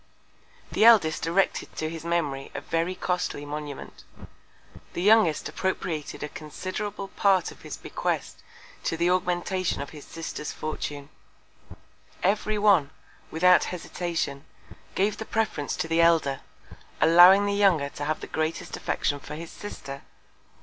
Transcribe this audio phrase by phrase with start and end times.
[0.71, 4.03] The Eldest erected to his Memory a very costly Monument:
[4.93, 8.41] The Youngest appropriated a considerable Part of his Bequest
[8.85, 11.09] to the Augmentation of his Sister's Fortune:
[12.23, 12.89] Every one,
[13.29, 14.45] without Hesitation,
[14.95, 16.41] gave the Preference to the Elder,
[16.99, 20.01] allowing the Younger to have the greatest Affection for his Sister.